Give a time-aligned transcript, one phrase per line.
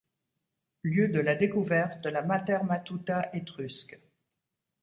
[0.81, 3.99] Lieu de la découverte de la Mater Matuta étrusque.